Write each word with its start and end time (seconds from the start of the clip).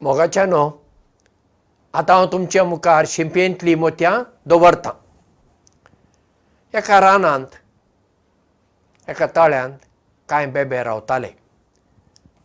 मोगाच्या 0.00 0.46
न्हू? 0.46 0.70
आतां 1.92 2.16
हांव 2.16 2.26
तुमच्या 2.32 2.64
मुखार 2.64 3.04
शिंपयेंतलीं 3.08 3.76
मोतयां 3.76 4.22
दवरतां. 4.46 4.92
एका 6.74 7.00
रानांत 7.00 7.56
एका 9.08 9.26
तळ्यांत 9.36 9.78
कांय 10.28 10.46
बेबे 10.46 10.82
रावताले. 10.84 11.30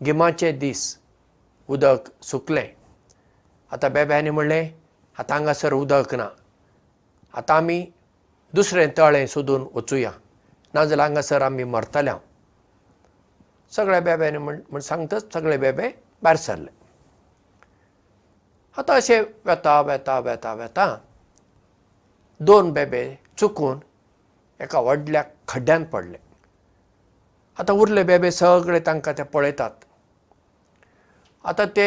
गिमाचे 0.06 0.52
दीस 0.52 0.98
उदक 1.70 2.10
सुकलें. 2.24 2.68
आतां 3.72 3.92
बेब्यांनी 3.94 4.30
म्हणलें 4.30 4.70
आतां 5.20 5.38
हांगासर 5.38 5.74
उदक 5.74 6.16
ना. 6.16 6.28
आतां 7.34 7.58
आमी 7.58 7.86
दुसरें 8.54 8.88
तळें 8.98 9.26
सोदून 9.28 9.68
वचुया. 9.76 10.12
नाजाल्यार 10.74 11.08
हांगासर 11.08 11.42
आमी 11.42 11.64
मरतले 11.64 12.10
हांव. 12.10 12.22
सगळ्या 13.72 14.00
बेब्यांनी 14.00 14.38
म्हण 14.38 14.60
म्हण 14.70 14.82
सांगतच 14.82 15.34
सगळे 15.34 15.58
बेबे 15.58 15.90
भायर 16.24 16.38
सरले 16.38 16.83
आतां 18.78 18.96
अशें 18.98 19.22
वेता 19.46 19.80
वेता 19.82 20.18
वेता 20.20 20.54
वेता. 20.54 20.86
दोन 22.42 22.72
बेबे 22.74 23.04
चुकून 23.38 23.80
एका 24.60 24.80
व्हडल्या 24.80 25.24
खड्ड्यांत 25.48 25.86
पडले. 25.92 26.18
आतां 27.60 27.76
उरले 27.78 28.04
बेबे 28.04 28.32
सगळे 28.32 28.80
तांकां 28.86 29.14
ते 29.18 29.24
पळयतात. 29.34 29.72
आतां 31.44 31.66
ते 31.76 31.86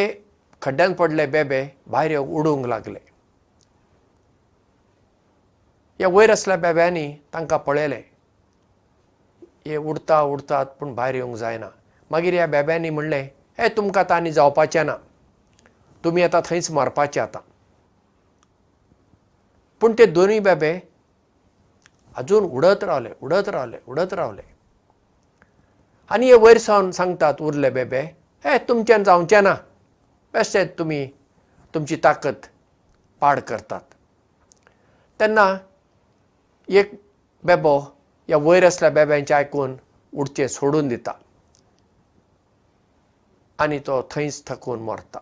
खड्ड्यांत 0.62 0.94
पडले 0.94 1.26
बेबे 1.26 1.62
भायर 1.86 2.10
येवंक 2.10 2.30
उडूंक 2.38 2.66
लागले. 2.66 2.98
ह्या 5.98 6.08
वयर 6.08 6.30
आसल्या 6.30 6.56
बेब्यांनी 6.56 7.06
तांकां 7.34 7.58
पळयलें 7.66 8.02
हे 9.66 9.76
उडता 9.76 10.20
उडतात 10.22 10.66
पूण 10.78 10.94
भायर 10.94 11.14
येवंक 11.14 11.36
जायना. 11.36 11.68
मागीर 12.10 12.34
ह्या 12.34 12.46
बेब्यांनी 12.46 12.90
म्हणलें 12.90 13.28
हे 13.58 13.68
तुमकां 13.76 14.04
आतां 14.04 14.16
आनी 14.16 14.32
जावपाचें 14.32 14.84
ना 14.86 14.96
तुमी 16.06 16.22
आतां 16.22 16.40
थंयच 16.46 16.70
मरपाचे 16.70 17.20
आतां. 17.20 17.40
पूण 19.80 19.94
ते 19.98 20.06
दोनूय 20.06 20.38
बेबे 20.40 20.72
आजून 22.16 22.44
उडत 22.44 22.84
रावले 22.84 23.10
उडत 23.22 23.48
रावले 23.48 23.78
उडत 23.86 24.12
रावले. 24.14 24.42
आनी 26.10 26.26
हे 26.26 26.36
वयर 26.44 26.58
सावन 26.58 26.90
सांगतात 26.90 27.42
उरले 27.42 27.70
बेबे 27.70 28.00
हे 28.44 28.58
तुमच्यान 28.68 29.04
जावचें 29.04 29.42
ना. 29.42 29.54
बेश्टेच 30.34 30.78
तुमी 30.78 31.04
तुमची 31.74 31.96
ताकद 32.04 32.46
पाड 33.22 33.40
करतात. 33.48 33.80
तेन्ना 35.20 35.46
एक 36.68 36.92
बेबो 37.44 37.78
ह्या 38.28 38.38
वयर 38.38 38.64
आसल्या 38.66 38.90
बेब्यांचें 38.90 39.34
आयकून 39.34 39.76
उडचें 40.12 40.46
सोडून 40.48 40.88
दिता. 40.88 41.12
आनी 43.58 43.78
तो 43.78 44.02
थंयच 44.10 44.42
थकून 44.46 44.80
मरता 44.82 45.18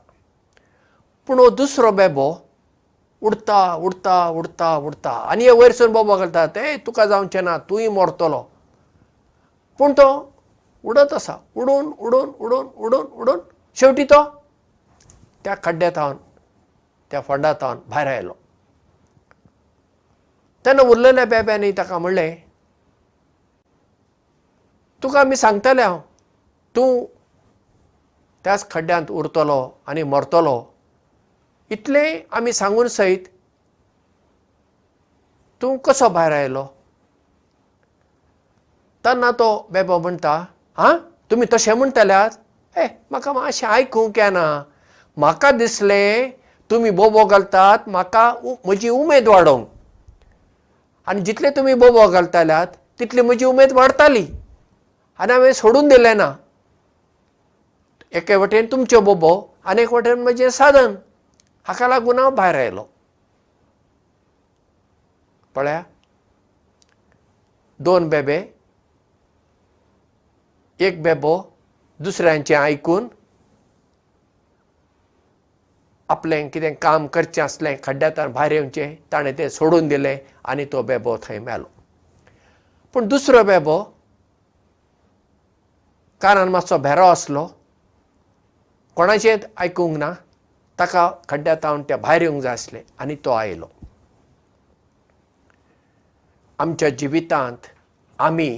पूण 1.28 1.38
हो 1.38 1.48
दुसरो 1.50 1.90
बेबो 1.92 2.28
उडता 3.22 3.58
उडता 3.74 4.16
उडता 4.28 4.76
उडता. 4.76 5.10
आनी 5.10 5.44
हे 5.44 5.50
वयरसून 5.50 5.92
बोबो 5.92 6.16
घालतात 6.16 6.56
ए 6.56 6.76
तुका 6.86 7.04
जावचें 7.06 7.42
ना 7.44 7.56
तूंय 7.68 7.88
मरतलो. 7.88 8.40
पूण 9.80 9.92
तो 9.98 10.08
उडत 10.84 11.12
आसा. 11.14 11.36
उडून 11.56 11.92
उडून 11.98 12.32
उडून 12.40 12.66
उडून 12.76 13.06
उडून. 13.20 13.38
शेवटी 13.76 14.04
तो 14.04 14.22
त्या 15.44 15.54
खड्ड्यांत 15.64 15.98
हावन 15.98 16.16
त्या 17.10 17.20
फोंडांत 17.20 17.62
हावन 17.62 17.78
भायर 17.88 18.06
आयलो. 18.06 18.32
तेन्ना 20.64 20.82
उरलेल्या 20.90 21.24
बेब्यांनी 21.24 21.72
ताका 21.78 21.98
म्हणलें 21.98 22.34
तुका 25.02 25.20
आमी 25.20 25.36
सांगतले 25.36 25.82
हांव 25.82 25.98
तूं 26.74 27.04
त्याच 28.44 28.70
खड्ड्यांत 28.70 29.10
उरतलो 29.10 29.58
आनी 29.86 30.02
मरतलो 30.02 30.56
इतलें 31.70 32.22
आमी 32.36 32.52
सांगून 32.52 32.88
सयत 32.88 33.28
तूं 35.62 35.76
कसो 35.84 36.08
भायर 36.08 36.32
आयलो? 36.32 36.64
तेन्ना 39.04 39.30
तो 39.38 39.48
बेबो 39.72 39.98
म्हणटा 39.98 40.34
हां? 40.78 40.96
तुमी 41.30 41.46
तशें 41.52 41.72
म्हणटल्यात 41.74 42.78
ए 42.78 42.86
म्हाका 43.10 43.32
मातशें 43.32 43.66
आयकूंक 43.66 44.18
येना. 44.18 44.46
म्हाका 45.16 45.50
दिसलें 45.50 46.30
तुमी 46.70 46.90
बोबो 46.90 47.24
घालतात 47.24 47.88
म्हाका 47.88 48.30
म्हजी 48.44 48.88
उमेद 48.88 49.28
वाडोवंक. 49.28 49.66
आनी 51.08 51.20
जितले 51.20 51.50
तुमी 51.56 51.74
बोबो 51.74 52.06
घालताल्यात 52.08 52.66
तितली 52.98 53.20
म्हजी 53.22 53.44
उमेद 53.44 53.72
वाडटाली 53.72 54.26
आनी 55.20 55.32
हांवें 55.32 55.52
सोडून 55.52 55.88
दिलें 55.88 56.14
ना 56.16 56.32
एके 58.12 58.36
वटेन 58.36 58.66
तुमच्यो 58.72 59.00
बोबो 59.00 59.32
आनी 59.64 59.82
एक 59.82 59.92
वटेन 59.92 60.22
म्हजें 60.22 60.48
साधन 60.50 60.94
हाका 61.66 61.88
लागून 61.88 62.18
हांव 62.18 62.30
भायर 62.34 62.54
आयलो. 62.54 62.84
पळया 65.54 65.82
दोन 67.80 68.08
बेबे 68.08 68.36
एक 70.80 71.02
बेबो 71.02 71.36
दुसऱ्यांचें 72.00 72.54
आयकून 72.56 73.08
आपलें 76.08 76.48
कितें 76.50 76.74
काम 76.82 77.06
करचें 77.06 77.42
आसलें 77.42 77.76
खड्ड्यांतल्यान 77.82 78.32
भायर 78.32 78.52
येवचें 78.52 78.94
ताणें 79.12 79.32
तें 79.38 79.48
सोडून 79.48 79.88
दिलें 79.88 80.16
आनी 80.44 80.64
तो 80.72 80.82
बेबो 80.82 81.16
थंय 81.22 81.38
मेलो. 81.38 81.64
पूण 82.94 83.08
दुसरो 83.08 83.42
बेबो 83.44 83.82
कानान 86.20 86.48
मातसो 86.48 86.78
भेरो 86.78 87.06
आसलो 87.06 87.46
कोणाचेंच 88.96 89.46
आयकूंक 89.56 89.96
ना 89.98 90.12
ताका 90.78 91.10
खड्ड्यांत 91.28 91.64
हावन 91.64 91.82
त्या 91.82 91.96
भायर 91.96 92.22
येवंक 92.22 92.42
जाय 92.42 92.52
आसलें 92.52 92.80
आनी 92.98 93.14
तो 93.24 93.30
आयलो. 93.30 93.66
आमच्या 96.58 96.88
जिवितांत 96.88 97.66
आमी 98.18 98.48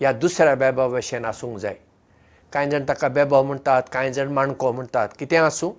ह्या 0.00 0.12
दुसऱ्या 0.12 0.54
बेबा 0.54 0.86
भशेन 0.88 1.24
आसूंक 1.24 1.58
जाय. 1.58 1.74
कांय 2.52 2.70
जाण 2.70 2.84
ताका 2.88 3.08
बेबो 3.08 3.42
म्हणटात 3.42 3.82
कांय 3.92 4.12
जाण 4.12 4.32
माणको 4.32 4.72
म्हणटात 4.72 5.08
कितें 5.18 5.38
आसूं? 5.38 5.70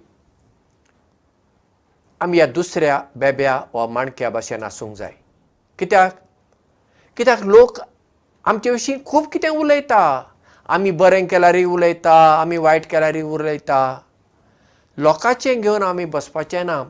आमी 2.22 2.38
ह्या 2.38 2.48
दुसऱ्या 2.48 3.02
बेब्या 3.16 3.60
वा 3.74 3.86
माणक्या 3.88 4.30
भशेन 4.30 4.64
आसूंक 4.64 4.96
जाय. 4.98 5.12
कित्याक? 5.80 6.16
कित्याक 7.18 7.44
लोक 7.44 7.80
आमचे 8.46 8.70
विशीं 8.70 8.98
खूब 9.06 9.28
कितें 9.34 9.50
उलयता. 9.50 10.24
आमी 10.70 10.92
बरें 10.92 11.26
केल्यारय 11.28 11.64
उलयता 11.64 12.14
आमी 12.42 12.58
वायट 12.58 12.86
केल्यारय 12.86 13.22
उलयता 13.22 13.80
लोकांचें 15.00 15.62
घेवन 15.62 15.84
आमी 15.84 16.06
बसपाचें 16.14 16.64
ना. 16.66 16.84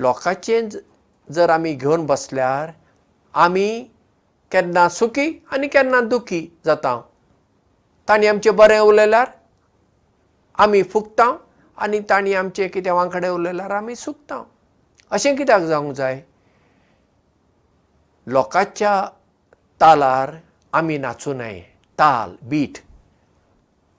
लोकांचें 0.00 0.68
जर 1.30 1.50
आमी 1.50 1.72
घेवन 1.72 2.06
बसल्यार 2.06 2.70
आमी 3.34 3.68
केन्ना 4.52 4.88
सुखी 4.88 5.28
आनी 5.52 5.66
केन्ना 5.68 6.00
दुखी 6.08 6.40
जाता. 6.64 7.00
तांणी 8.08 8.26
आमचें 8.26 8.56
बरें 8.56 8.78
उलयल्यार 8.78 9.30
आमी 10.64 10.82
फुगता 10.82 11.30
आनी 11.76 12.00
तांणी 12.10 12.34
आमचें 12.34 12.68
कितें 12.68 12.90
वांकडे 12.90 13.28
उलयल्यार 13.28 13.70
आमी 13.70 13.96
सुकता 13.96 14.42
अशें 15.10 15.34
कित्याक 15.36 15.62
जावंक 15.62 15.94
जाय? 15.96 16.20
लोकांच्या 18.26 19.00
तालार 19.80 20.36
आमी 20.72 20.98
नाचूं 20.98 21.36
नये. 21.36 21.60
ताल 21.98 22.36
बीट 22.48 22.78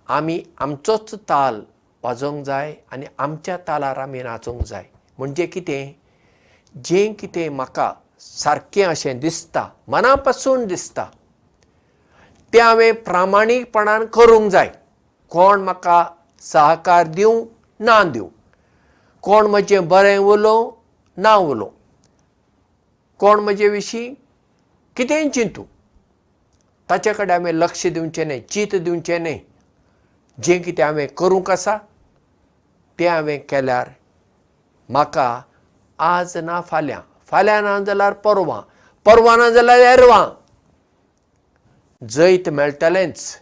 आमी 0.07 0.44
आमचोच 0.57 1.13
ताल 1.30 1.62
वाजोवंक 2.04 2.46
जाय 2.46 2.75
आनी 2.92 3.06
आमच्या 3.18 3.57
तालार 3.57 3.98
आमी 3.98 4.24
नाचूंक 4.24 4.63
जाय. 4.63 4.84
म्हणजे 5.18 5.46
कितें? 5.46 5.92
जें 6.86 7.13
कितें 7.13 7.50
म्हाका 7.50 7.94
सारकें 8.19 8.86
अशें 8.86 9.19
दिसता 9.19 9.68
मना 9.88 10.16
पासून 10.16 10.66
दिसता 10.66 11.06
तें 12.54 12.62
हांवें 12.62 12.94
प्रामाणीकपणान 13.04 14.06
करूंक 14.06 14.51
जाय. 14.51 14.72
कोण 15.30 15.62
म्हाका 15.62 16.06
सहकार 16.42 17.07
दिवं? 17.07 17.46
ना 17.80 18.04
दिवं. 18.04 18.28
कोण 19.22 19.48
म्हजें 19.48 19.88
बरें 19.88 20.18
उलोवं? 20.18 20.72
ना 21.18 21.36
उलोवं. 21.36 21.72
कोण 23.19 23.40
म्हजे 23.40 23.68
विशीं? 23.68 24.13
कितेंय 24.96 25.30
चिंतूं? 25.30 25.63
ताचे 26.90 27.13
कडेन 27.13 27.31
हांवें 27.31 27.54
लक्ष 27.54 27.88
दिवचें 27.88 28.25
न्हय 28.25 28.40
चिंत 28.40 28.75
दिवचें 28.75 29.19
न्हय. 29.19 29.40
जें 30.44 30.63
कितें 30.63 30.84
हांवें 30.84 31.07
करूंक 31.07 31.51
आसा 31.51 31.78
तें 33.00 33.07
हांवें 33.07 33.40
केल्यार 33.40 33.90
म्हाका 34.90 35.42
आज 36.00 36.38
ना 36.38 36.62
फाल्यां. 36.62 37.01
फाल्यां 37.28 37.63
ना 37.63 37.80
जाल्यार 37.80 38.13
परवां. 38.13 38.62
परवां 39.06 39.38
ना 39.38 39.50
जाल्यार 39.50 39.80
एरवां. 39.80 40.25
जैत 42.07 42.50
मेळटलेंच. 42.50 43.42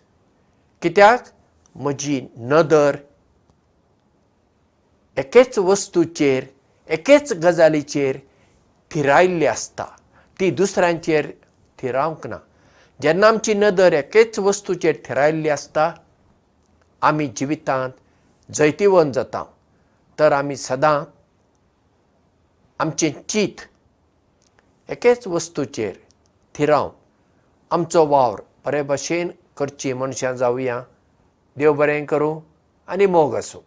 कित्याक? 0.81 1.25
म्हजी 1.75 2.21
नदर 2.38 2.95
एकेच 5.18 5.59
वस्तूचेर 5.59 6.45
एकेच 6.89 7.33
गजालीचेर 7.33 8.18
थिरायिल्ली 8.92 9.45
आसता. 9.45 9.86
ती 10.39 10.51
दुसऱ्यांचेर 10.51 11.31
थिरावंक 11.80 12.27
ना. 12.27 12.38
जेन्ना 13.01 13.27
आमची 13.27 13.54
नदर 13.54 13.94
एकेच 13.94 14.39
वस्तूचेर 14.39 14.95
थिरायिल्ली 15.06 15.50
आसता 15.50 15.92
आमी 17.01 17.27
जिवितांत 17.27 17.92
जैतिवंत 18.49 19.13
जाता। 19.13 19.44
तर 20.19 20.33
आमी 20.33 20.55
सदां 20.55 20.97
आमचें 22.79 23.11
चीत 23.29 23.61
एकेच 24.89 25.27
वस्तूचेर 25.27 25.95
थिरावन 26.55 26.91
आमचो 27.71 28.05
वावर 28.07 28.41
बरे 28.65 28.81
भशेन 28.89 29.31
करची 29.57 29.94
मनशां 29.94 30.35
जावया 30.38 30.77
देव 31.57 31.73
बरें 31.73 32.05
करूं 32.05 32.35
आनी 32.88 33.05
मोग 33.13 33.35
आसूं 33.35 33.67